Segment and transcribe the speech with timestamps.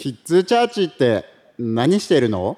[0.00, 1.26] キッズチャーチって
[1.58, 2.56] 何してるの？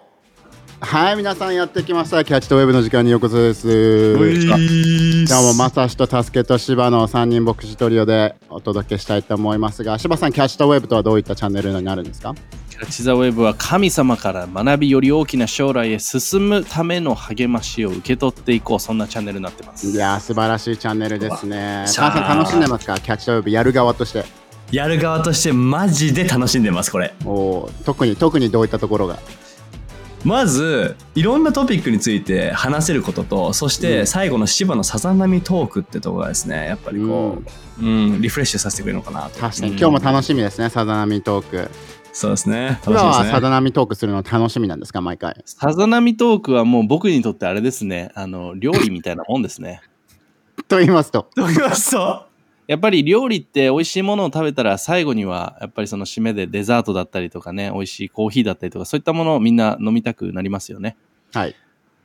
[0.78, 2.24] はい、皆さんやってきました。
[2.24, 4.14] キャッチとウェブの時間にようこそです。
[5.26, 12.32] 今日もまさしとタスケと芝の3人牧師トリオでお届けしたいと思いますが、芝さん、キャッチとウェブとはどういったチャンネルになるんですか？
[12.70, 19.88] キャッチ・ザ・ウェブは神様から学びより大きな将来へ進むための励ましを受け取っていこう、そんなチャンネルになってます。
[19.88, 21.86] いやー、素晴らしいチャンネルですね。
[21.88, 23.00] さん、楽しんでますか？
[23.00, 24.40] キャッチとウェブやる側として。
[24.72, 27.14] やる側としてマジで楽しんでますこれ。
[27.24, 29.18] おー特に、特にどういったところが？
[30.24, 33.82] まずいろんなトピックについて話せることとそしうん。
[33.82, 37.42] て最後の芝のさざ波トークってところがですねやっぱりこ
[37.80, 38.22] う、うん。
[38.22, 39.38] リフレッシュさせてくれるのかなと。
[39.40, 39.78] 確かに、うん。
[39.78, 41.70] 今日も楽しみですね、さざ波トーク。
[42.14, 42.80] そうですね。
[42.84, 43.30] 楽しみ今はですね。
[43.32, 45.42] さざ波トークするの楽しみなんですか、毎回？
[45.44, 49.82] さざ波トークはもう僕にとってあれですね、あの料理みたいなもんですね。
[50.68, 51.28] と言いますと。
[51.34, 52.31] どういうこと？
[52.72, 60.96] やっぱり料理って美味しいものを食べたら最後にはやっぱりその締めでデザートだったりとかね、美味しいコーヒーだったりとかそういったものをみんな飲みたくなりますよね。
[61.34, 61.54] はい。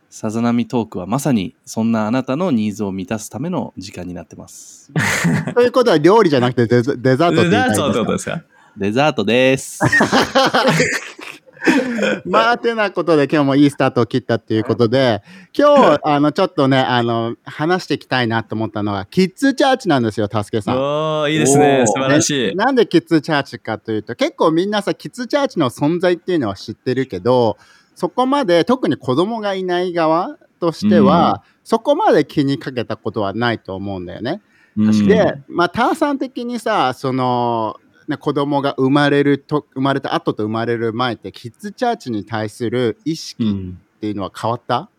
[0.09, 4.91] さざ波トークはまさにそんなあなたのニーズを満たすための時間になってます。
[5.55, 8.43] ということは料理じゃなくてデザデザートって言いたいんデザートってことでですか？
[8.77, 9.79] デザートです。
[12.25, 15.21] まあてなことで今日もいいスタートを切ったっていうことで
[15.57, 20.77] 今日 あのちょっとねあの話していきたいなと思ったのがキッズチャーチなんですよたすけさん。
[20.77, 21.83] おーいいですね。
[21.85, 22.49] 素晴らしい。
[22.49, 27.57] でなんでキッズチャーチかというと結構みんなさキッズチャーチの存在っていうのは知ってるけど
[27.95, 34.41] そこまで特に子供がいない側としては、そこまで気にかけたことはないと思うんだよね。
[34.77, 35.07] うん。
[35.07, 43.81] で、まあ、ターさん的にさその、ね、子供が生まれると生まれた後と生まれる前ってキッズチャーチに対する意う識ん。
[43.97, 44.89] っていうのは変わった、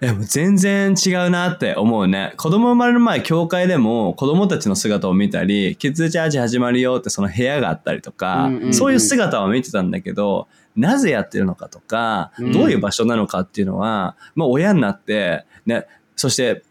[0.00, 2.32] えもう全然違うなって思うね。
[2.36, 12.52] 子供生まれる前教会でも子供たちの姿を見たりキッズチャージ始まるよってその部屋があったりとか、うんうんうんそういう姿は見てたんだけどなぜやってるのかとか、うん。
[12.52, 16.62] どういう場所なのかっていうのはもう親になって、ね、そして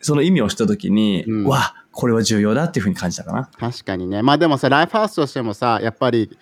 [0.00, 1.44] その意味を知った時に、うん。
[1.46, 3.50] わこれは重要だっていうふうに感じたかな。
[3.58, 4.22] 確かにね。
[4.22, 6.38] まあでもさライフハウスとしてもさやっぱり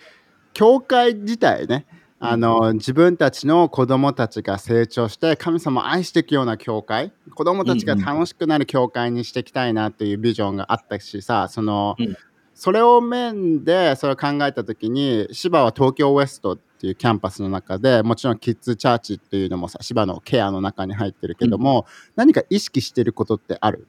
[0.53, 1.87] 教会自体ね
[2.19, 12.15] あの自分たちの子供たちが成長して神様を愛していくような教会子供たちが楽しくなる教会にしていきたいなっていうビジョンがあったしさその、うん。
[12.53, 23.87] それを面でそれを考えた時に芝は東京ウエストっていうキャンパスの中でもちろんキッズチャーチっていうのもさ芝のケアの中に入ってるけども、何か意識してることってある？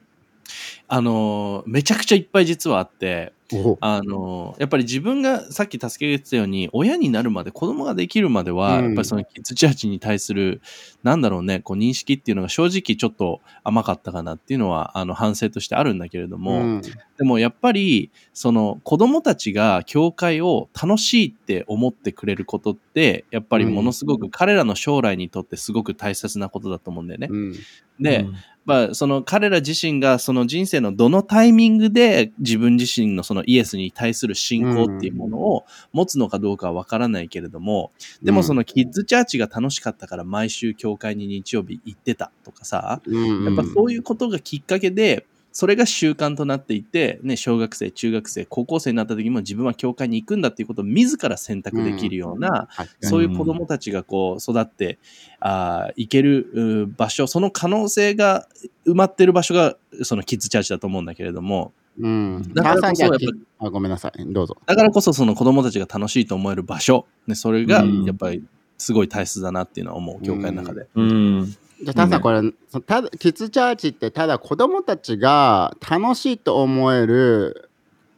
[0.91, 8.85] あのめちゃくちゃいっぱい実はあって、おあのやっぱり自分がさっき助けが言ってたように親になるまで子供ができるまでは、うん。
[8.85, 10.61] やっぱりそのキッズチャーチに対する
[11.03, 16.81] なんだろうねこう認識っていうのが正直ちょっと甘かったかなっていうのはあの反省としてあるんだけれども、うん。
[16.81, 22.88] でもやっぱりその子供たちが教会を楽しいって思ってくれることって
[23.31, 27.27] やっぱりものすごく彼らの将来にとってすごく大切なことだと思うんだよね。
[27.29, 27.55] うん。
[27.99, 28.33] で、うん。
[28.65, 43.45] まあ、その彼ら自身がその人生のどのタイミングで自分自身のそのイエスに対する信仰っていうものを持つのかどうかはわからないけれども、でもそのキッズチャーチが楽しかったから毎週教会に日曜日行ってたとかさ、うん。
[43.45, 45.25] やっぱそういうことがきっかけで、
[45.59, 54.99] それが習慣となっていて、ね、小学生、中学生、高校生になった時も自分は教会に行くんだっていうことを自ら選択できるような、確かにそういう子供たちがこう育って
[55.41, 58.47] あー行けるう場所、その可能性が
[58.85, 62.53] 埋まってる場所がそのキッズチャーチだと思うんだけれども、うん。
[62.53, 63.19] だからこそ母さんじゃあやっ
[63.59, 64.33] ぱあごめんなさい。
[64.33, 64.55] どうぞ。
[64.65, 68.45] だからこそその子供たちが楽しいと思える場所、ね、それがうんやっぱり
[68.77, 70.87] すごい大切だなっていうのは思う、教会の中で。
[70.95, 77.69] うんじゃあ、タンさん、うんこれ、そただキッズチャーチって、ただ子供たちが楽しいと思える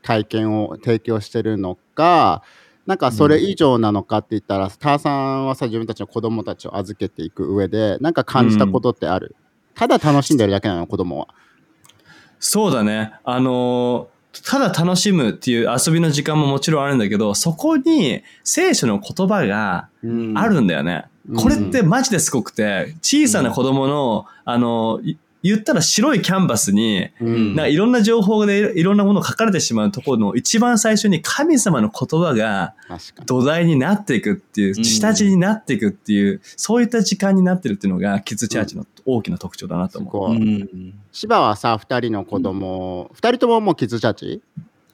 [0.03, 2.43] 体験を提供してるのか、
[2.87, 9.35] なんかそれ以上なのかって言ったら、ターさんはさ、自分たちの子供たちを預けていく上で、なんか感じたことってある、
[9.75, 11.27] ただ楽しんでるだけなの、子供は。
[12.39, 13.13] そうだね。
[13.23, 21.03] あのーただ楽しむっていう遊びの時間ももちろんあるんだけど、そこに聖書の言葉がうんあるんだよね。
[21.05, 27.55] うんこれってマジですごくて、小さな子供の、あの、い言ったら白いキャンバスに、うん。
[27.55, 32.75] なんかいろんな情報でいろんなものが書かれてしまうところの一番最初に神様の言葉が。
[33.25, 34.85] 土台になっていくっていう、うん。
[34.85, 40.11] 下地になっていくっていう、そういった時間になってるっていうのが、キッズチャーチの大きな特徴だなと思う。
[40.11, 40.93] こううん。
[41.11, 44.41] 芝はさ、2人の子供、2人とももうキッズチャーチ？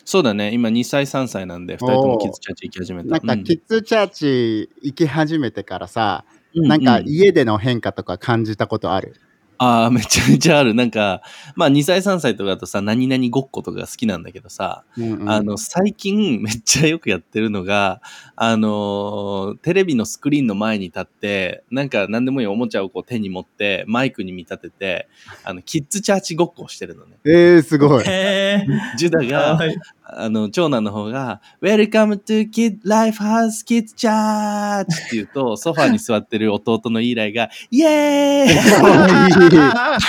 [0.10, 3.10] そうだね、今2歳、3歳なんで、2人ともキッズチャーチ行き始めた。
[3.10, 6.24] なんかうんキッズチャーチ行き始めてからさ、
[6.56, 9.16] うなんかう家での変化とか感じたことある、
[9.60, 10.74] ああ、めちゃめちゃある。
[10.74, 11.22] なんか、
[11.56, 18.02] まあ2歳3歳とかだとさ、何々ごっことかが好きなんだけどさ、うんうんあの、最近めっちゃよくやってるのが、
[18.36, 25.08] あのーテレビのスクリーンの前に立って、なんか何でもいいおもちゃをこう手に持って、マイクに見立てて、
[25.44, 27.18] あの、キッズチャーチごっこをしてるのね。
[27.26, 28.04] えー、すごい。
[28.06, 28.68] へえ。
[28.98, 29.60] ジュダが、
[30.10, 38.56] あの、長男の方が、Welcome to Kid Life House Kids Church って言うと、 ソファーに座ってる弟のイーライが、イエーイ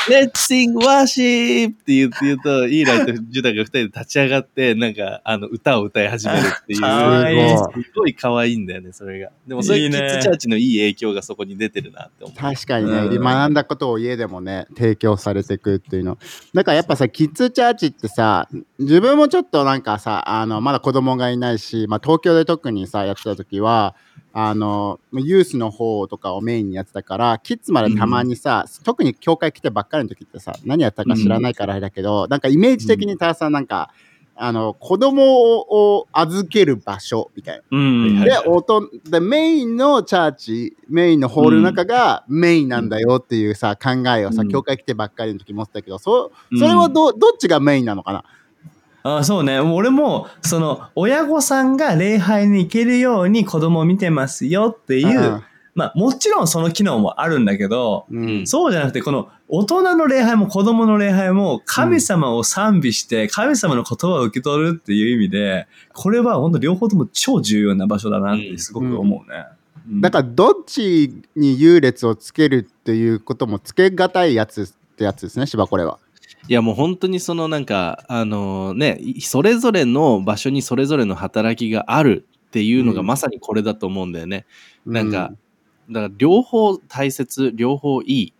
[0.08, 1.70] Let's sing worship!
[1.70, 6.78] って言う言うと、イーライとジュダが二人で立ち上がって、なんか、あの、歌を歌い始めるっていう。
[6.78, 9.30] すすごい可愛いんだよね、それが。
[9.46, 12.36] でも、それいいねキッズチャーチのいい影響がそこに出てるなって思う。
[12.36, 16.18] 確かにね、うん学んだことを家でもね提供されていくっていうの
[16.54, 18.48] だからやっぱさキッズチャーチってさ
[18.78, 23.94] 自分もちょっとなんかさあのまだ子供がいないし、まあ、東京で特にさやってた時は
[24.34, 33.90] あのユースの方とかをメインにやってたからキッズまでたまにさ、特に教会来てばっかりの時ってさ何やったか知らないからあれだけど、なんかイメージ的にたださんなんか、
[34.40, 37.62] あの子供を預ける場所みたいな。
[37.72, 38.20] うん。
[38.22, 44.48] ではいおとでメインのチャーチメインのホールの中がメインなんだよっていうさ、考えをさ、うん。
[44.48, 48.24] 教会来てばっかりの時持ってたけどそそれはど,、どっちがメインなのかな？
[49.02, 49.60] あそうね。
[49.60, 55.42] 俺も、その、親御さんが礼拝に行けるように子供を見てますよっていう、
[55.74, 69.44] まあ、もちろんその機能もあるんだけど、うんうんそうじゃなくて、この大人の礼拝も子供の礼拝も神様を賛美して神様の言葉を受け取るっていう意味で、これは本当両方とも超重要な場所だなってすごく思うね。
[69.52, 69.58] うん
[70.00, 74.66] だからどっちに優劣をつけるっていうこともつけがたいやつっ
[74.96, 75.98] てやつですね芝これは。
[76.48, 83.06] いやもう本当にそのなんかあのねいそれぞれの場所にそれぞれの働きがあるっていうのがうん。
[83.06, 84.46] まさにこれだと思うんだよね。
[84.86, 85.32] なんか、
[85.90, 88.34] だから両方大切両方いい。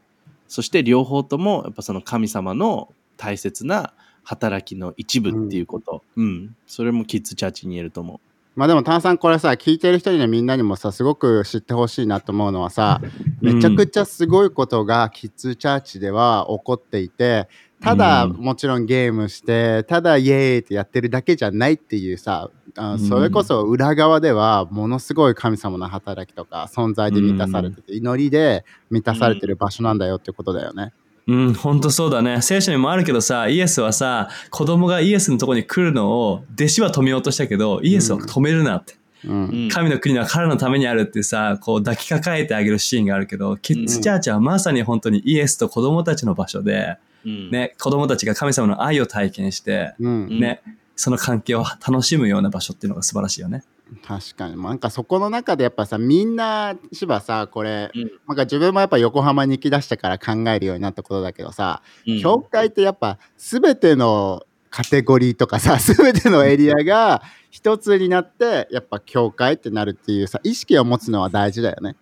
[0.48, 3.92] そして両方ともやっぱその神様の大切な
[4.24, 6.56] 働きの一部っていうこと、うん。
[6.66, 8.20] それもキッズチャーチに言えると思
[8.58, 13.00] まあでも炭酸これさ聞いてる人にはみんなにもさすごく知ってほしいなと思うのはさ
[13.40, 17.46] めちゃくちゃすごいことがキッズチャーチでは起こっていて
[17.80, 18.32] ただうん。
[18.32, 22.98] もちろんゲームしてただイエーイってやってるだけじゃないっていうさあうん。
[22.98, 30.92] それこそ裏側ではものすごい神様の働きとか存在で満たされてて祈りで満たされてる場所なんだよってことだよね。
[31.28, 32.40] うん、本当そうだね。
[32.40, 38.94] 聖書にもあるけどさ、イエスはさ、子供がイエスのところに来るのを、弟子は止めようとしたけど、イエスは止めるなって。
[39.26, 39.68] うん。
[39.70, 47.50] 神の国は彼のためにあるってさ、こう抱きかかえてあげるシーンがあるけど、キッズチャーチはまさに本当にイエスと子供たちの場所で、うん。
[47.50, 50.40] ね、子供たちが神様の愛を体験して、うん。
[50.40, 50.62] ね、
[50.96, 53.64] その関係を楽しむような場所っていうのが素晴らしいよね。
[54.06, 54.56] 確かに。
[54.56, 58.02] まあなんかそこの中でやっぱさみんな芝さこれ、うん。
[58.26, 62.20] なんか自分もやっぱ横浜に行きだしてから考えるようになったことだけどさ、うん。
[62.20, 71.96] 教会ってやっぱ全てのカテゴリーとかさ 全てのエリアが一つになってやっぱ教会ってなるっていうさ意識を持つのは大事だよね。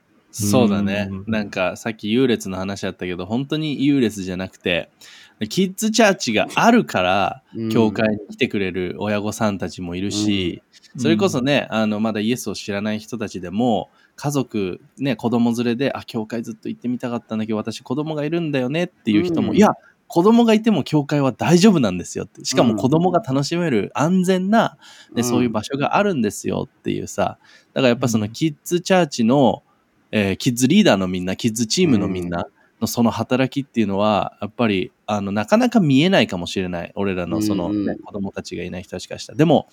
[0.45, 1.09] そうだね。
[1.11, 1.25] うん。
[1.27, 4.91] なんかさっき優劣の話あったけど、本当に優劣じゃなくて、
[5.49, 7.69] キッズチャーチがあるから、うん。
[7.71, 10.63] 教会に来てくれる親御さんたちもいるし、
[10.99, 19.75] それこそね、あの、まだイエスを知らない人たちでも、家族、ね、子供連れで、あ、教会ずっと行ってみたかったんだけど、私子供がいるんだよねっていう人も、うんいや、
[20.09, 22.45] 子供がいても教会は大丈夫なんですよって。
[22.45, 22.69] しかうん。
[22.69, 24.79] も子供が楽しめる安全な、
[25.11, 25.25] ねうん。
[25.25, 27.39] そういう場所があるんですよっていうさ。
[27.75, 29.63] だからやっぱそのキッズチャーチの、
[30.13, 32.47] えーキッズリーダーのみんな、キッズチームのみんな
[32.81, 36.93] のその働きっていうのは、やっぱり、あの、なかなか見えないかもしれない。
[36.95, 39.39] 俺らのその、ねうんうん子供たちがいない人たちからしたら。
[39.39, 39.69] でも、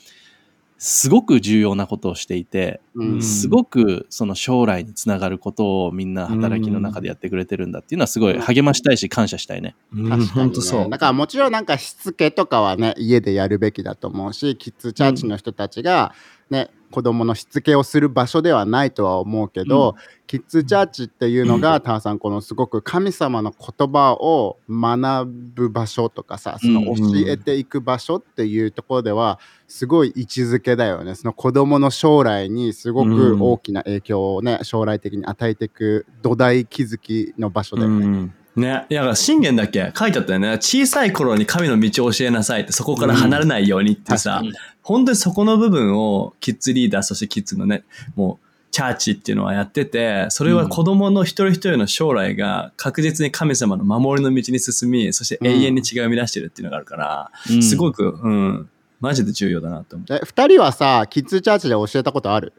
[0.85, 9.77] すごく重要なことをしていて、うんすごくその将来につながることをみんな働きの中でやってくれてるんだっていうのはすごい励ましたいし感謝したいね。
[9.93, 10.89] うん、確かに、ね、本当そう。
[10.89, 16.13] だからもちろんなんかしつけとかはね家でやるべきだと思うしキッズチャーチの人たちが
[16.49, 19.95] ね、子供のしつけをする場所ではないとは思うけど、
[20.27, 31.15] キッズチャーチっていうのが、ターさんこのすごく神様の言葉を学ぶ場所とかさそのうん教えていく場所っていうところではすごい位置づけだよね。
[31.15, 38.31] その子供の将来にすごく大きな影響をね将来的に与えていく土台築きの場所だよね。
[38.55, 39.91] うんね、いや、信玄だっけ？
[39.97, 40.53] 書いてあったよね。
[40.57, 44.53] 小さい頃に神の道を教えなさいって、そこから離れないようにってさ、うん。
[44.81, 47.83] 本当にそこの部分をキッズリーダー、そしてキッズのね、
[48.15, 57.61] もう、チャーチっていうのはやってて、それは子供の一人一人の将来が確実に神様の守りの道に進み、そして永遠に違いを生み出してるっていうのがあるから、うん。
[57.61, 58.69] すごく、うん、
[58.99, 60.13] マジで重要だなと思う。
[60.13, 62.53] え2人はさキッズチャーチで教えたことある？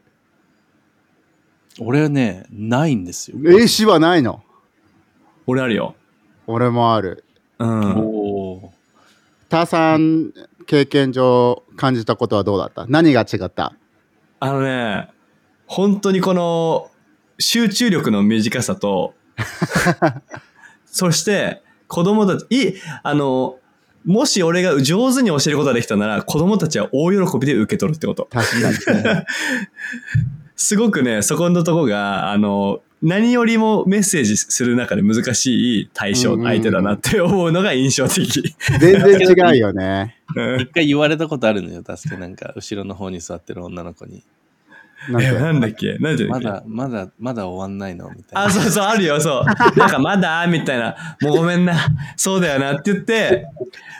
[1.79, 3.37] 俺ね、ないんですよ。
[3.45, 4.41] 英詞はないの？
[5.47, 5.95] 俺あるよ。
[6.47, 7.23] 俺もある。
[7.59, 7.97] うん。
[7.97, 8.75] おー
[9.49, 10.33] ターさん
[10.65, 12.85] 経験上感じたことはどうだった？
[12.87, 13.73] 何が違った？
[14.39, 15.09] あのね、
[15.67, 16.89] 本当にこの
[17.39, 19.13] 集中力の短さと、
[20.85, 22.73] そして子供たち、いい、
[23.03, 23.57] あの、
[24.03, 28.27] もし俺が上手に教えることができたなら、子供たちは大喜びで受け取るってこと。
[28.31, 29.25] 確かに。
[30.55, 38.55] すごくね、そこのとこが、あの、何よりもメッセージする中で難しい対象、相手だなって思うのが印象的。
[38.79, 40.17] 全然違うよね。
[40.35, 44.23] うん一回言われたことあるのよ、確かなんか、後ろの方に座ってる女の子に。
[45.07, 45.97] え、なんてなんだっけ？
[45.99, 48.45] なんだっけだ、まだ、まだ終わんないのみたいな。
[48.45, 49.45] あ、そうそう、あるよ、そう。
[49.77, 50.95] なんかまだみたいな。
[51.21, 51.75] もうごめんな。
[52.17, 53.45] そうだよなって言って、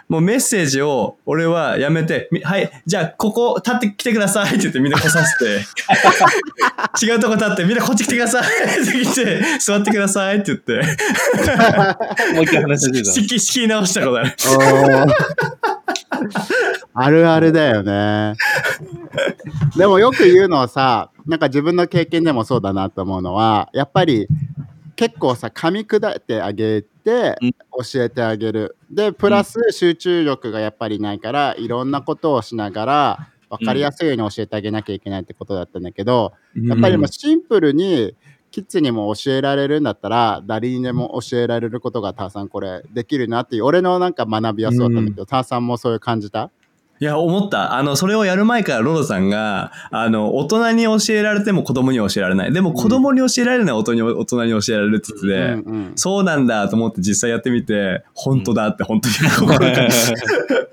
[0.08, 5.66] もうメッセージを俺はやめて、みはい、じゃあここ立ってきてくださいって言ってみんな来させて、
[7.04, 10.74] 違うとこ立ってみんなこっち来てくださいって言って、座ってくださいって言って、
[12.34, 13.12] もう一回話してた。
[13.12, 14.36] 仕切仕切り直したことある。
[16.94, 18.36] あるあるだよね。
[19.76, 24.28] でもよく言うのはさ、なんか自分の経験でもそうだなと思うのは、やっぱり
[24.96, 26.95] 結構さ、噛み砕いてあげて
[27.42, 27.52] うん。
[27.84, 28.78] 教えてあげる。
[28.90, 38.16] で、プラス集中力がやっぱりないから、いろんなことをしながら、分かりやすいように教えてあげなきゃいけないってことだったんだけど、やっぱりもうシンプルに
[38.52, 46.52] キッズにも教えられるんだったら誰にでも教えられることがターさんこれできるなっていう俺のなんか学びはそうだったんだけど、ターさんもそういう感じた？
[47.00, 47.76] いや、思った。
[47.76, 52.54] あの、それをやる前からロロさんが、あの、大人に教えられても子供には教えられない。
[52.54, 59.90] でも子供に教えられるのは大人に大人に教えられるって言ってて、うんうん、そうなんだと思って実際やってみて、本当だって本当に心が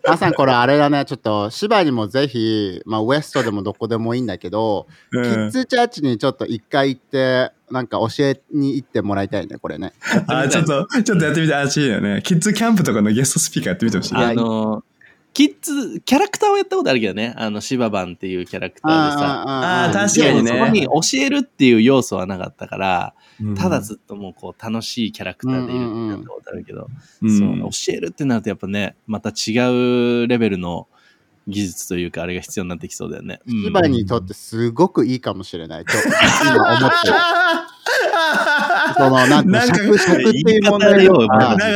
[0.02, 9.93] ターさんこれあれだねちょっと芝にもぜひ、まあ、ウエストでもどこでもいいんだけど、うんキッズチャーチにちょっと一回行ってなんか教えに行ってもらいたいねこれね
[10.26, 12.21] あ、ちょっと、ちょっとやってみて、あ、しいよね。
[12.23, 14.14] キッズキャンプとかのゲストスピーカーやってみてほしい。
[14.14, 14.83] あの、
[15.35, 17.35] キッズ、キャラクターをやったことあるけどね。
[17.37, 19.45] あの、シババンっていうキャラクターでさ。
[19.47, 20.51] あー確かにね。
[20.51, 23.55] そこに教えるっていう要素はなかったから、うん。
[23.55, 26.89] ただずっともうこう楽しいキャラクターでいるってやったことあるけど、
[27.23, 29.53] うんそう教えるってなるとやっぱね、また違
[30.23, 30.87] うレベルの
[31.49, 33.41] 技術というかあれが必要になってきそうだよね。
[33.47, 33.65] うん。
[33.65, 35.85] 芝にとってすごくいいかもしれない。
[35.85, 35.93] と
[36.45, 37.15] 今思ってる。
[38.97, 41.67] そのなんか尺尺っていう問題言い方よがなんか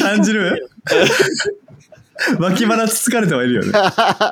[0.00, 0.70] 感じる？
[2.38, 3.72] 脇腹つつかれてはいるよね。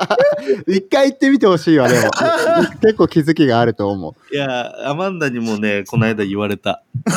[0.69, 2.11] 一回行ってみてほしいわ、でも。
[2.83, 4.35] 結構気づきがあると思う。
[4.35, 6.83] いや、アマンダにもね、この間言われた。
[7.05, 7.13] で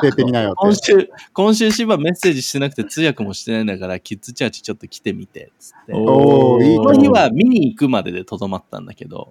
[0.00, 0.56] 教えてみなよって。
[0.58, 5.92] 今週、今週芝メッセージしてなくて通訳もしてないんだから、キッズチャーチちょっと来てみて、つって。
[5.92, 9.28] おーいいこの日は見に行くまででとどまったんだけど、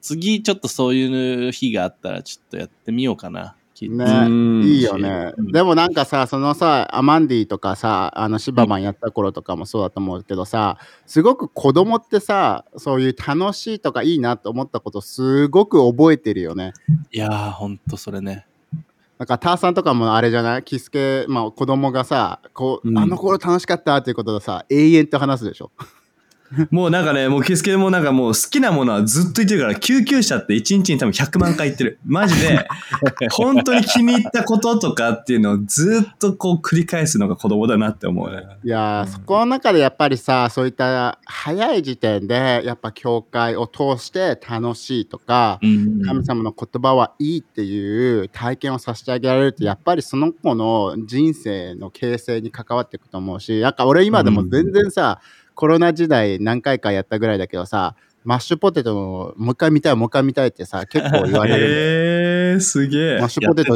[0.00, 3.54] 次ちょっとそういう日があったらちょっとやってみようかな。
[3.88, 5.32] ねうんいいよね。
[5.36, 16.72] うんでもなんかさ、そのさ、アマンディとかさ、あのシバマンやった頃とかもそうだと思うけどさ、すごく子供ってさ、そういう楽しいとかいいなと思ったことすごく覚えてるよね。
[17.12, 18.46] いやー、ほんとそれね。
[19.18, 20.62] なんかターさんとかもあれじゃない？
[20.62, 25.70] キスケ、まあ子供がさ、こう、うんあの頃楽しかったっていうことでさ、永遠と話すでしょ？
[26.70, 31.98] もうなんかね、もうキスケもなんかもう好きなものはずっと言ってるから、救急車って1日に多分100万回言ってる。
[32.06, 32.66] マジで、
[33.30, 38.46] 本当に気に入ったこととかっていうのをずっとこう繰り返すのが子供だなって思うね。
[38.64, 45.78] いやー、そこの中でやっぱりさそういった早い時点でやっぱ教会を通して楽しいとか、うん
[46.08, 55.20] 神様の言葉はいいっていう体験をさせてあげられるとやっぱりその子の人生の形成に関わっていくと思うしなんか俺今でも全然さ、
[55.58, 61.66] コロナ時代何回かやったぐらいだけどさマッシュポテトのもう一回見たいもう一回見たいってさ結構言われる
[62.52, 63.74] え ー、すげえマッシュポテト。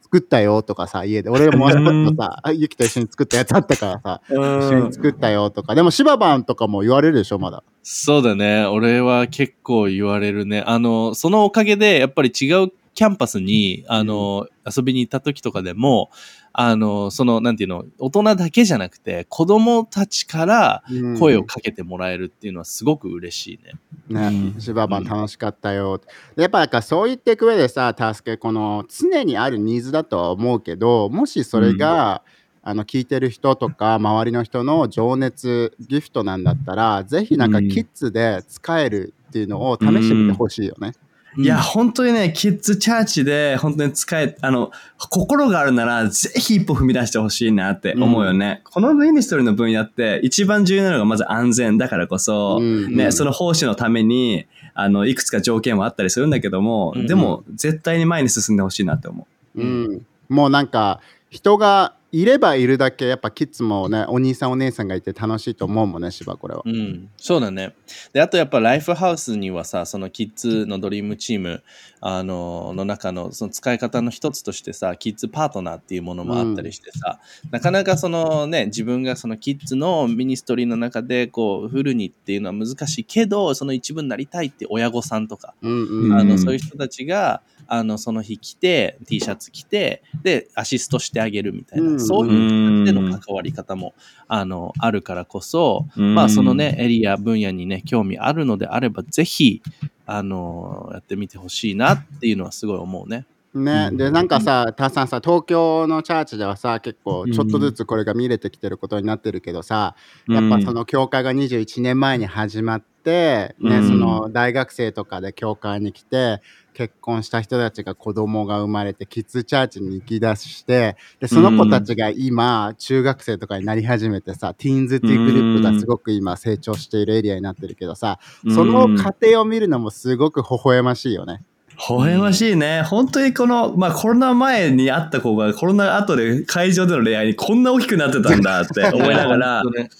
[0.00, 8.64] 作ったよとかさ家で俺もマッシュポテトさ あゆきと一緒に作ったやつあったからさ一緒に作ったよとかでもシババンとかも言われるでしょまだそうだね。
[8.64, 10.62] 俺は結構言われるね。
[10.66, 16.10] あの、そのおかげで、やっぱり違うキャンパスに、あの、遊びに行った時とかでも、
[16.52, 20.84] あの、その、なんていうの、大人だけじゃなくて、子供たちから
[21.18, 23.72] 声をかけてもらえるっていうのはすごく嬉しいね。
[24.08, 24.60] ね、うん。
[24.60, 26.00] シババン楽しかったよ、
[26.36, 32.22] でやっぱなんかそう言っていく上でさ助けこの常にあるニーズだとは思うけどもしそれが、
[32.66, 37.68] あの聞いてる人とか 周りの人の情熱ギフトなんだったらぜひなんかうん。
[37.68, 40.92] キッズで使えるっていうのを試してみてほしいよね。
[41.36, 48.62] いや、本当にね、キッズチャーチで本当に使え、あの、心があるなら、ぜひ一歩踏み出してほしいなって思うよね。
[48.64, 52.94] このミニストリーの分野って、一番重要なのがまず安全だからこそ、うん。
[52.94, 57.06] ね、その奉仕のために、あの、いくつか条件はあったりするんだけども、うん。
[57.06, 59.34] でも、絶対に前に進んでほしいなって思う。
[59.56, 61.00] うん、もうなんか
[61.30, 66.62] 人がいればいるだけやっぱキッズもねお兄さんお姉さんがいて楽しいと思うもんね芝これは。
[66.64, 66.70] う。
[66.70, 67.74] ん、そうだね。
[68.12, 71.62] で、あとやっぱライフハウスにはさ、そのキッズのドリームチーム
[72.00, 77.18] あのの中のその使い方の一つとしてさ、キッズパートナーっていうものもあったりしてさ、
[77.50, 86.28] なかなかそのね、自分がそのキッズのミニストリーの中でこうフルにっていうのは難しいけど、その一部になりたいって親御さんとか、うんうんあうん。
[86.28, 93.94] のそういう人たちがあのその日来て T シャツ着てでアシストしてあげるみたいな、うんそういう形での関わり方も
[94.28, 99.62] あのあるからこそ、うんまあそのねエリア分野にね興味あるのであればぜひ
[100.06, 103.26] あのやってみてほしいなっていうのはすごい思うね。
[103.54, 109.94] ね、うんでなんかさターさんさ東京のチャーチではさ結構ちょっとずつこれが見れてきてることになってるけどさ、
[110.28, 113.86] やっぱその教会が21年前に始まって、ねうん。
[113.86, 116.40] その大学生とかで教会に来て
[116.72, 128.18] 結婚した人たちが子供が生まれてキッズチャーチに行き出してでその子たちが今中学生とかになり始めてさティーンズっていうグループがすごく今成長しているエリアになってるけどさ、
[128.54, 131.42] その過程を見るのもすごく微笑ましいよね。
[131.76, 132.82] 微笑ましいね。
[132.82, 139.90] 本当にこの、まあコロナ前に会った子がコロナ後で会場での恋愛にこんな大きくなってたんだって 思いながらね。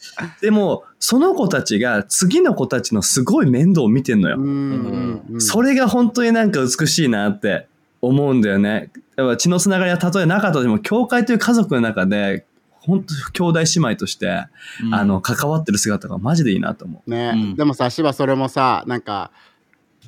[0.40, 4.36] でもその子たちが次の子たちのすごい面倒を見てんのよ。
[4.36, 4.44] うん。
[4.44, 7.66] うんうんそれが本当になんか美しいなって
[8.00, 8.90] 思うんだよね。
[9.16, 10.54] やっぱ血のつながりはたとえなかった。
[10.54, 12.44] としても、教会という家族の中で、
[12.80, 14.44] 本当兄弟姉妹として、
[14.84, 14.94] うん。
[14.94, 17.56] あの、関わってる姿がマジでいいなと思ね、うん。
[17.56, 19.30] でもさ芝それもさなんか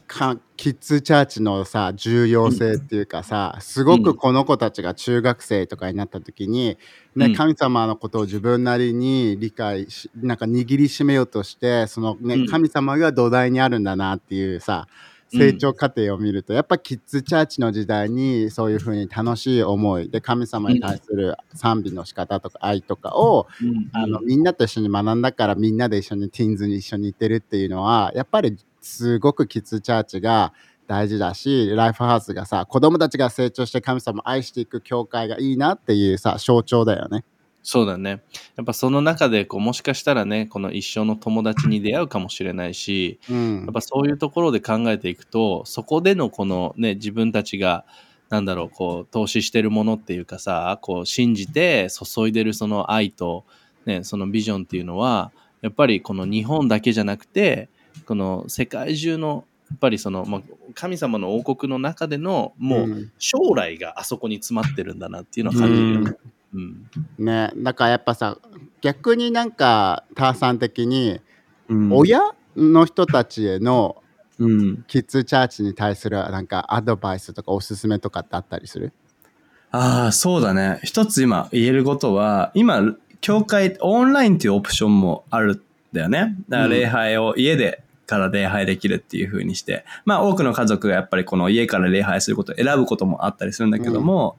[0.07, 6.79] かキッズチャーチのさ重要性っていうかさ、すごくこの子たちが中学生とかになった時に、
[7.15, 7.35] ねうん。
[7.35, 12.47] 神様のことを自分なりに理解しなんか握りしめようとしてその、ねうん。
[12.47, 14.87] 神様が土台にあるんだなっていうさ
[15.29, 23.91] 成長過程を見ると、やっぱキッズチャーチの時代にそういうふうに楽しい思いで神様に対する賛美の仕方とか愛とかを、うん。
[23.93, 28.57] あのみんなと一緒に学んだからみんなで一緒にティーンズに一緒に行ってるっていうのはやっぱり
[28.87, 30.53] すごくキッズチャーチが
[30.87, 37.25] 大事だしライフハウスがさ子供たちが成長して神様を愛していく教会がいいなっていうさ象徴だよね。
[37.69, 38.23] そうだね。
[38.55, 47.85] やっぱその中でこうもしかしたらね、この一生の友達に出会うかもしれないし、うんやっぱそういうところで考えていくと、そこでのこのね、自分たちが、
[48.29, 53.45] なんだろう、こう、投資してるものっていうかさ、こう、信じて注いでるその愛と、
[53.85, 57.69] ね、そのビジョンっていうのは、やっぱりこの日本だけじゃなくて、
[58.05, 60.43] この世界中の、やっぱりその、まあ、
[60.75, 66.17] 神様の王国の中での、もう将来があそこに詰まってるんだなっていうのは感じるよね。
[66.55, 66.87] うん。
[67.19, 68.39] ねだからやっぱさ
[68.81, 71.21] 逆になんかターさん的に
[71.69, 71.75] う。
[71.75, 72.21] うん親
[72.57, 74.03] の人たちへの
[74.39, 74.85] うん。
[74.87, 78.93] キッズチャーチに対するなんかアドバイスとかおすすめとかってあったりする？
[79.73, 80.79] ああ、そうだね。
[80.85, 86.37] 一つ今言えることは、今、教会、オンラインっていうオプションもあるんだよね。
[86.49, 94.39] だから礼拝を家でから礼拝できるっていう風にして、まあ多くの家族がやっぱりこの家から礼拝することを選ぶこともあったりするんだけども、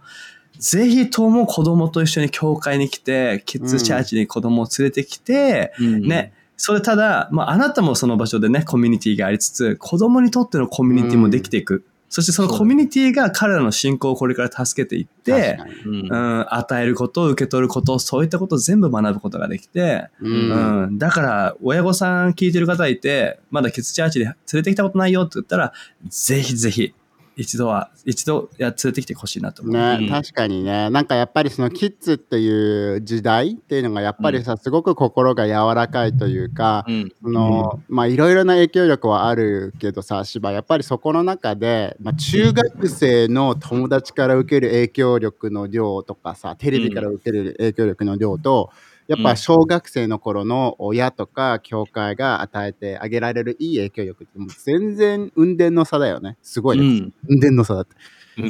[0.59, 11.85] ぜひとも子供と一緒に教会に来て、キッズチャーチに子供を連れてきて、うんね、それただ、まあ、あなたもその場所でね、コミュニティがありつつ、子供にとってのコミュニティもできていく。
[12.09, 15.95] そしてそのコミュニティが彼らの信仰をこれから助けていってうん。
[16.07, 20.83] うん、与えること、受け取ること、そういったことを全部学ぶことができて、ううん。
[20.83, 25.73] うん、だから、親御さん聞いてる方いて、まだキッズチャーチで連れてきたことないよって言ったら、
[26.09, 26.93] ぜひぜひ、
[27.37, 29.75] 一度は、一度や連れてきてほしいなと思う。
[29.75, 30.09] ね、うん。
[30.09, 30.89] 確かにね。
[30.89, 37.11] なんかやっぱりそのキッズっていう時代っていうのがやっぱりさ、すごく心が柔らかいというか、うん。
[37.21, 48.71] そのまあいろいろな影響力はあるけどさ芝やっぱりそこの中で、まあ、中学生の友達から受ける影響力の量とかさテレビから受ける影響力の量と、
[49.07, 56.37] やっぱ小学生の頃の親とか教会が与えてあげられるいい影響力ってもう全然運転の差だよね。
[56.41, 57.13] すごいね、うん。
[57.29, 57.95] 運転の差だって。
[57.95, 58.49] うん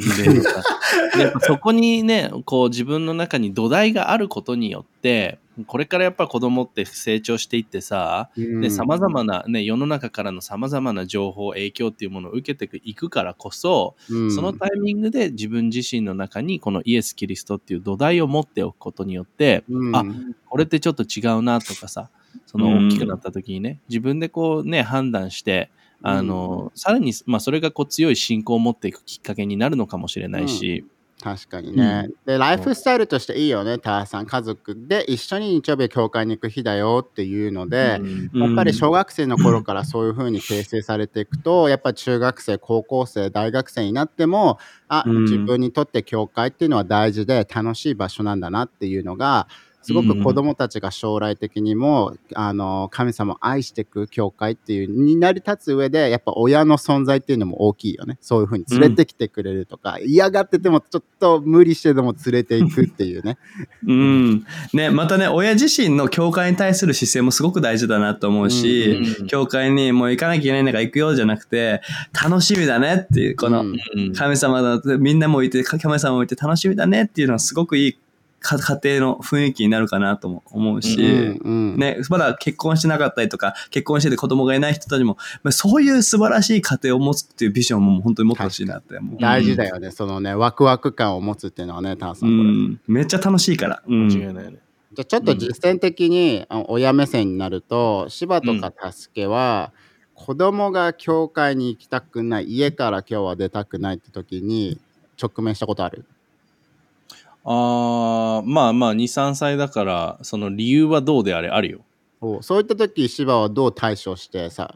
[1.16, 8.30] でやっぱそこにねこう自分の中に土台があることによってこれからやっぱ子供って成長していってさ
[8.70, 19.96] さまざまな、ね、世の中からのさまざまな情報影響っていうものを受けていくからこそ、そのタイミングで自分自身の中にこのイエス・キリストっていう土台を持っておくことによってうん。
[19.96, 20.04] あ
[20.48, 22.10] これってちょっと違うなとかさ
[22.46, 25.70] その大きくなった時にね、自分でこうね判断して
[26.02, 30.84] あの、さらに、まあ、それがこう強い信仰を持っていくきっかけになるのかもしれないし、
[31.20, 33.78] 確かにね、でライフスタイルとしていいよね。
[33.78, 34.26] ターさん。
[34.26, 37.98] 家族で一緒に日曜日教会に行く日だよっていうので、
[38.32, 38.40] うん。
[38.40, 45.22] やっぱり小学生の頃からそういう風に形成されていくと やっぱ中学生高校生大学生になってもあ、うん。
[45.24, 49.48] 自分にとって教会っていうのは大事で楽しい場所なんだなっていうのが
[49.82, 58.18] すごく子供たちが将来的にも、あの神様を愛していく教会っていうに成り立つ上でやっぱ親の存在っていうのも大きいよね。
[58.20, 63.38] そういう風に連れてきてくれるとか、嫌がっててもちょっと無理してでも連れていくっていうね。
[63.86, 64.46] うん。
[64.72, 74.12] ね、またね、親自身の教会に対する姿勢もすごく大事だなと思うし、うん教会にもう行かなきゃいけないんだから行くようじゃなくて、楽しみだねっていう、この、うんうん。
[74.14, 77.98] 神様だと、みんなもいて、神様もいて楽しみだねっていうのはすごくいいか
[78.40, 89.20] 家庭の雰囲気になるかなとも思うし、うんうんね、まだ結婚してなかったりとか、結婚してて子供がいない人たちも、まあそういう素晴らしい家庭を持つっていうビジョンも本当に持ってほしいなって思う。
[89.20, 92.50] 大事だよね、そのねワクワク感を持つっていうのはねタンさうんこれ。
[92.50, 92.80] ん。
[92.86, 93.82] めっちゃ楽しいから。
[93.86, 94.08] うん。
[94.08, 94.58] 間違いないね。
[94.92, 99.72] じゃあちょっと実践的に、親目線になると芝とか助けは、
[100.14, 104.80] 子供が教会に行きたくない家から今日は出たくないって時に
[105.20, 106.04] 直面したことある？
[107.44, 111.80] ああ、まあまあ、2、3歳だから、その理由はどうであれあるよ。
[112.20, 114.74] おそういった時芝はどう対処してさ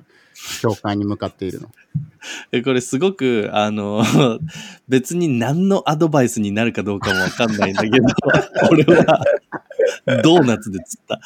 [0.60, 1.68] 教会に向かっているの？
[2.52, 4.04] えこれすごく、あの、
[4.88, 8.06] 別に何のアドバイスになるかどうかもわかんないんだけど、
[8.70, 9.24] 俺は、
[10.22, 11.20] ドーナツで釣った。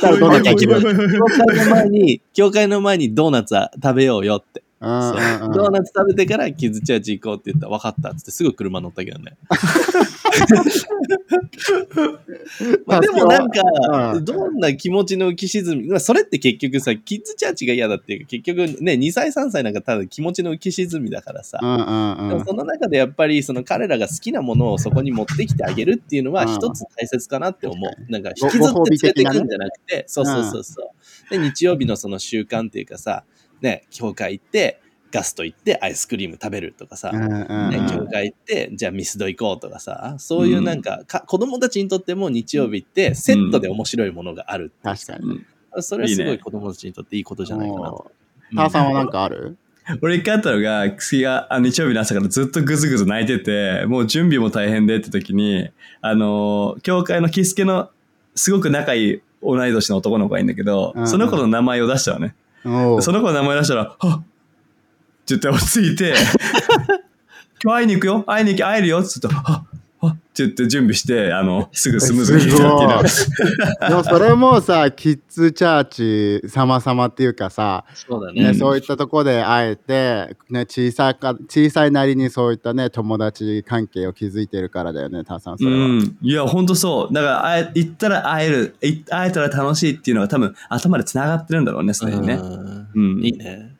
[0.00, 4.62] 教会の前に、教会の前にドーナツは食べようよって。
[4.80, 7.66] ドーナツ食べてからキッズチャーチ行こうって言った。
[7.66, 9.36] ら分かったっつってすぐ車乗ったけどね。
[12.86, 13.62] まあでもなんか、
[14.14, 14.24] うん。
[14.24, 21.58] どんな気持ちの浮き沈み、まあそれって結局さ、キッズチャーチが嫌だっていうか、結局ね、2歳、3歳なんかただ気持ちの浮き沈みだからさ。
[21.60, 26.54] でもその中でやっぱりその彼らが好きなものをそこに持ってきてあげるっていうのはうん。
[26.54, 28.12] 一つ大切かなって思う。
[28.12, 31.30] なんかご引きずって連れてご褒美的なねくんじゃなくて、そうそうそうそう。
[31.30, 33.24] で、日曜日のその習慣っていうかさ、
[33.60, 34.80] ね、教会行って、
[35.12, 44.96] ガスト行ってアイスクリーム食べるとかさ、うんうんね、教会行って、じゃあミスド行こうとかさ、そういうなんか,か、子供たちにとっても日曜日ってセットで面白いものがあるっていう。
[44.96, 45.44] さ確かに。
[45.82, 48.10] それはすごい子供たちにとっていいことじゃないかなと。
[48.70, 49.56] さんはなんかある？
[50.02, 57.90] 俺一回あったのが、次が、あ日曜日の朝からずっとぐずぐず泣いてて、もう準備も大変でって時に、あのー教会のキスケの
[58.34, 61.08] すごく仲いい同い年の男の子がいるんだけど、うんうん。
[61.08, 62.34] その子の名前を出したのね。
[63.02, 64.20] その子の名前出したら、はっ。
[64.20, 64.26] って
[65.28, 66.14] 言って落ち着いて、
[67.62, 68.24] 今日会いに行くよ。
[68.26, 69.00] 会いに行き、会えるよ。
[69.00, 69.66] って言ったら、はっ。
[69.66, 69.75] は
[70.44, 78.54] っって言って準備して、あの、すぐスムーズに行ってでもそれもさキッズチャーチ様々っていうかさそうだね、ね。
[78.54, 86.18] そういったところで会えて、ね、小さいか小さいなりにそういったね友達関係を築いてるからだよねターさんそれは、うん。
[86.20, 87.14] いや、ほんとそう。
[87.14, 92.34] だから、会え行ったら会える、い会えたら楽しいっていうのが多分頭で繋がってるんだろうね、すでにね。
[92.34, 93.75] うんうんいいね。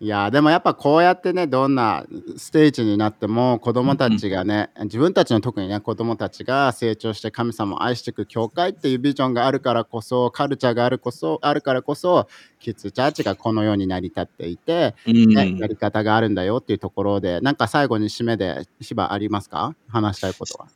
[0.00, 2.06] いやでもやっぱこうやってねどんな
[2.36, 12.28] ステージになっても子供たちがね、自分たちの特にね子供たちが成長して神様を愛していく教会っていうビジョンがあるからこそカルチャーがあるこそあるからこそ
[12.60, 15.34] キッズチャーチがこのように成り立っていて、うん。
[15.34, 19.74] ねやり方があるんだよっていうところでなんか最後に締めで芝ありますか？
[19.88, 20.68] 話したいことは。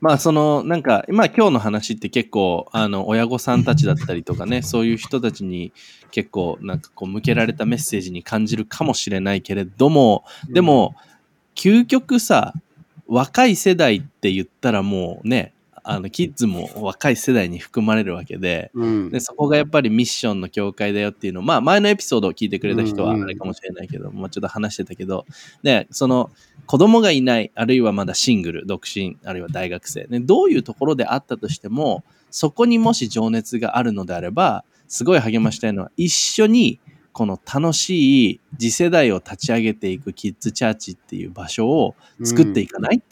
[0.00, 5.72] まあそのなんかまあ今日の話って結構あの親御さんたちだったりとかねそういう人たちに
[6.10, 10.94] 結構なんかこう向けられたメッセージに感じるかもしれないけれどもでも
[11.54, 12.54] 究極さ
[13.08, 15.52] 若い世代って言ったらもうね
[15.90, 19.10] あのキッズも若い世代に含まれるわけでうん。
[19.10, 23.16] でそこがやっぱりミッションの境界だよっていうのを、まあ、前のエピソードを聞いてくれた人はうん。
[23.16, 25.24] うんあれかもしれないけど、まあ、ちょっと話してたけど
[25.62, 26.30] でその
[26.66, 36.80] 子供がいないあるいはまだシングル独身あるいは大学生、ね、どういうところであったとしてもそこにもし情熱があるのであればすごい励ましたいのは一緒に
[37.12, 43.04] この楽しい次世代を立ち上げていくキッズチャーチっていう場所を作っていかない、で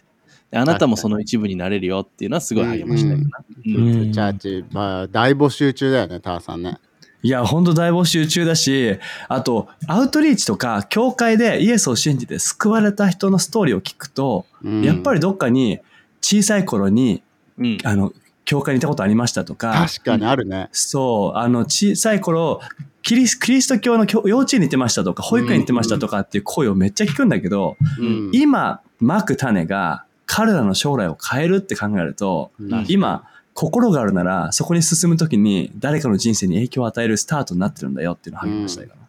[0.53, 3.45] あなたもその一部になれるよっていうのはすごい励ましたいかな。
[3.65, 6.79] チャーチ、まあ、大募集中だよねターさんね。
[7.23, 14.83] いや、ほんと大募集中だし、あと、アウトリーチとか、教会でイエスを信じて救われた人のストーリーを聞くと、うん。
[14.85, 15.81] やっぱりどっかに
[16.21, 17.25] 小さい頃に、
[17.59, 17.79] うん。
[17.83, 18.13] あの、
[18.45, 20.69] 教会にいたことありましたとか、確かにあるね。
[20.71, 22.61] そう、あの、小さい頃、
[23.03, 28.31] キリスキリスト教の教幼稚園に行ってましたとか、保育園に行ってましたとかっていう声をめっちゃ聞くんだけど、うん。
[28.33, 39.06] 今、まく種が彼らの将来を変えるって考えると、うん今、心があるなら、そこに進むときに誰かの人生に影響を与えるスタートになってるんだよっていうのを励ましたいかな。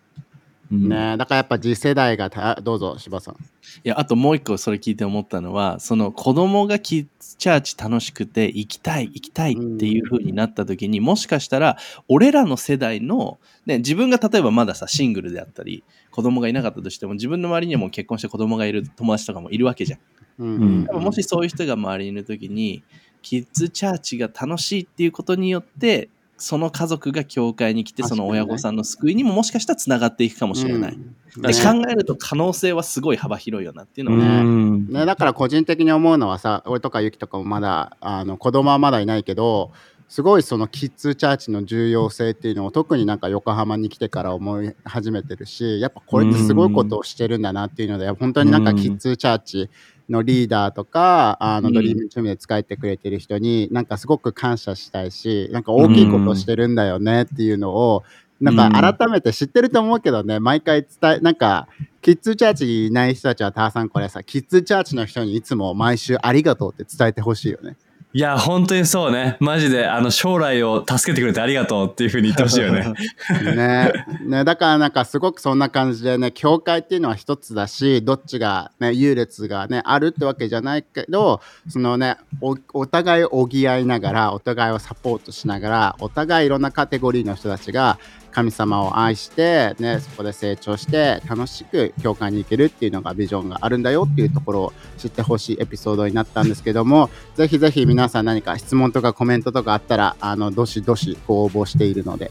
[0.71, 3.36] うんねだからやっぱ次世代がた、どうぞ、柴さん。
[3.36, 3.38] い
[3.84, 11.77] や、あともう一個それ聞いて思ったのは、その子供がキッズチャーチ楽しくて行きたい行きたいっていう風になった時に、もしかしたら
[12.08, 19.99] 俺らの世代の、ね、自分が例えばまださ、シングルであったり、子供がいなかったとしても、自分の周りにはもう結婚して子供がいる友達とかもいるわけじゃん。
[20.39, 22.84] うん多分もしそういう人が周りにいる時に、
[23.21, 30.93] キッズチャーチが楽しいっていうことによって、その家族が教会に来て、その親御さんの救いにももしかしたらつながっていくかもしれない。
[30.93, 31.15] うん。
[31.41, 34.39] で確か考えると可能性はすごい幅広いよなっていうのは、ね。
[34.41, 34.88] うん。
[34.88, 39.71] ね、だから個人的に思うのはさ俺とかゆきとかもまだあの子供はまだいないけど
[40.10, 49.69] すごいそのキッズチャーチの重要性っていうのを特になんか横浜に来てから思い始めてるしやっぱこれってすごいことをしてるんだなっていうので本当になんかキッズチャーチ
[50.10, 58.04] のリーダーとかあのうんドリームチームで使えてくれてる人になんかすごく感謝したいしなんか大きいことをしてるんだよねっていうのを
[58.39, 61.67] なんか改めて知ってると思うけどね毎回伝えなんか
[62.02, 67.76] キッズチャーチにいない人たちはターさんこれさキッズチャーチの人にいつも毎週ありがとうって伝えてほしいよね。
[68.13, 69.38] いや、本当にそうね。
[69.39, 72.93] マジで、あの、将来を助けてくれてありがとうっていうふうに言ってほしいよね。
[73.56, 73.91] ね
[74.26, 88.00] ねだからなんかすごくそんな感じでね教会っていうのは一つだしどっちがね優劣がねあるってわけじゃないけどそのねおお互いを補いながらお互いをサポートしながらお互いいろんなカテゴリーの人たちが
[88.38, 102.30] 神様を愛して、ね、そこで成長して楽しく教会に行けるっていうのがビジョンがあるんだよっていうところを知ってほしいエピソードになったんですけどもぜひぜひ皆さん何か質問とかコメントとかあったらあのどしどしご応募しているので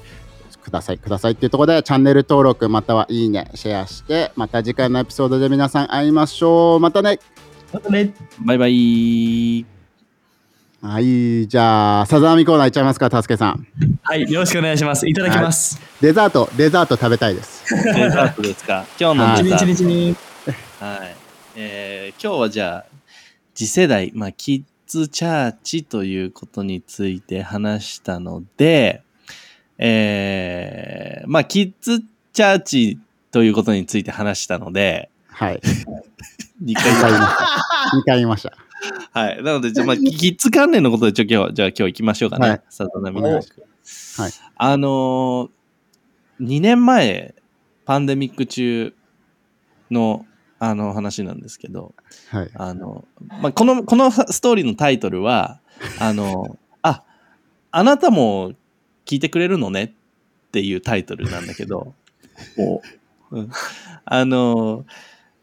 [0.62, 7.18] くださいくださいっていうところでチャンネル登録またはいいねシェアしてまた次回のエピソードで皆さん会いましょうまたね
[7.72, 8.14] またね。
[8.44, 9.75] バイバイ。
[10.88, 13.66] はいじゃあさざ波コーナーいっちゃいますかたすけさん
[14.04, 15.08] はい、よろしくお願いします。
[15.08, 15.80] いただきます。
[16.00, 18.84] デザートデザート食べたいです デザートですか？
[19.00, 19.64] 今日はいのデザート。
[19.64, 20.16] 一日に。
[20.78, 21.16] はい。
[21.56, 22.84] えー今日はじゃあ、
[23.54, 29.02] 次世代、まあ、キッズチャーチということについて話したので、
[29.78, 32.00] えーまあ、キッズ
[32.32, 32.98] チャーチ
[33.32, 35.60] ということについて話したので、はい
[36.64, 38.52] 2 2回回言いました2回言いました
[39.16, 39.42] はい。
[39.42, 42.48] なので、じゃあまあ、キッズ関連のことで、ちょ、今日、じゃあ今日行きましょうかね。
[42.50, 42.62] はい。
[42.68, 43.50] さざ波の話
[44.18, 44.32] はい。
[44.56, 47.34] あのー、2年前、
[47.86, 48.92] パンデミック中
[49.90, 50.26] の、
[50.58, 51.94] あの話なんですけど、
[52.28, 52.50] はい。
[52.52, 53.06] あの、
[53.40, 55.60] まあ、この、このストーリーのタイトルは、
[55.98, 57.02] あの、あ、
[57.70, 58.52] あなたも
[59.06, 59.84] 聞いてくれるのね
[60.48, 61.94] っていうタイトルなんだけど、
[63.30, 63.50] うん。
[64.04, 64.84] あの、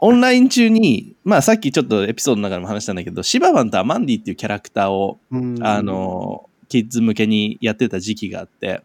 [0.05, 5.17] オンライン中に、まあさっきちょっとエピソードの中でも話したんだけど、シババンとアマンディっていうキャラクターを、
[5.61, 8.83] あの、キッズ向けにやってた時期があって、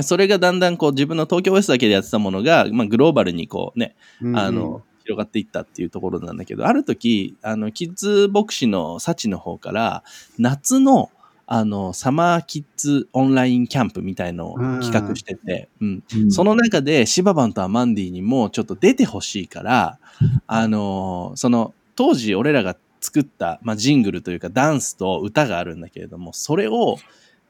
[0.00, 10.02] それがだんだんこう自分の東京 OS だけでやってたものが、まあ、グローバルにこうね、うんあの、広がっていったっていうところなんだけど、ある時、あの、キッズ牧師のサチの方から、
[10.38, 11.10] 夏の、
[11.54, 16.02] あの、サマーキッズオンラインキャンプみたいのを企画してて、うん。
[16.30, 19.98] その中で、シババンとアマンディにもちょっと出てほしいから、
[20.46, 26.96] あの、その、当時俺らが作った、まあ、ジングルというかダンスと歌があるんだけれども、それを、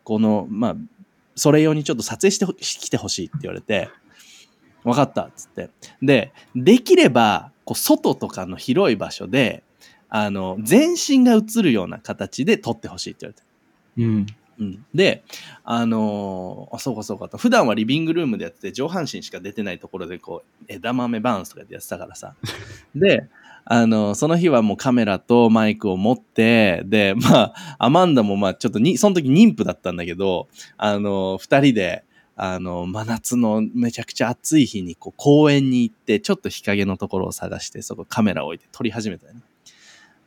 [0.03, 0.77] この、まあ、
[1.37, 3.89] それ用にちょっと撮影してほ来てほしいって言われて、
[4.83, 5.71] 分かったっつって。
[6.03, 9.63] で、できれば、こう、外とかの広い場所で、
[10.09, 13.52] あの、全身が映るような形で撮ってほしいって言われて。
[13.97, 14.27] うん。
[14.59, 15.25] うん、で、
[15.65, 17.39] あのーあ、そうかそうかと。
[17.39, 22.35] 普段はリビングルームでやってて、上半身しか出てないところで、こう、枝豆バウンスとかでやってたからさ。
[22.95, 23.29] で、
[23.65, 32.05] あのその日はもうカメラとマイクを持って、で、まあ、アマンダもまあ、ちょっとに、その時妊婦だったんだけど、あの二人で、
[32.37, 39.41] あの、真夏のめちゃくちゃ暑い日に、こう、公園に行って、ちょっと日陰のところを探して、そこカメラを置いて撮り始めたよね。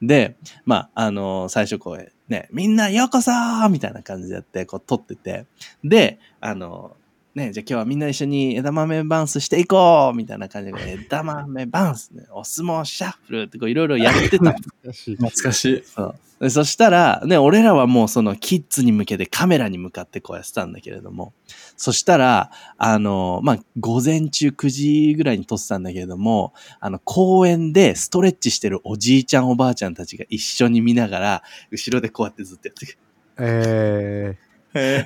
[0.01, 3.31] で、まあ、あの最初こう、ね、みんなようこそ
[3.69, 5.45] みたいな感じでやって、こう撮ってて、
[5.83, 6.95] で、あの
[7.35, 14.53] ね、じゃあ今日はみんな一緒に枝豆バウンスしていこうみたいな感じで、 枝豆バウンスね、お相撲シャッフルってこういろいろやってたの。
[14.53, 15.83] 懐かしい。
[15.83, 21.33] そうでそしたら、ね、俺らはもうそのキッズに向けてカメラに向かってこうやってたんだけれども、
[21.77, 32.97] そしたら、あの、まあ、午前中9時ぐらいに撮ってたんだけれども、あの、公園でストレッチしてるおじいちゃんおばあちゃんたちが一緒に見ながら、後ろでこうやってずっとやってる。
[33.37, 34.37] え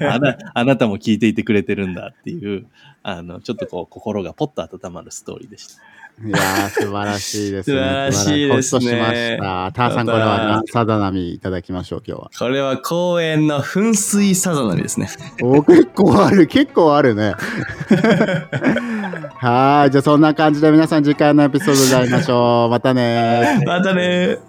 [0.01, 2.65] あなあなたも聞いていてくれてるんだっていう、
[3.03, 5.81] あの、ちょっとこう、心がポッと温まるストーリーでした。
[6.21, 7.79] いやー、素晴らしいですね。
[7.81, 8.81] 素晴らしいですねほっとしま
[9.15, 9.71] した。
[9.71, 12.31] ターさん、これはさだなみいただきましょう、今日は。
[12.37, 15.07] これは公園の噴水さざ波ですね。
[15.41, 17.35] お結構ある、結構あるね。
[19.41, 22.69] はーい、じゃあそんな感じで皆さん次回のエピソードで会いましょう。
[22.69, 24.48] またね またね